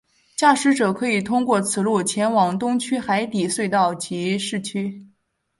[0.35, 5.07] 驾驶者可以通过此路前往东区海底隧道及市区。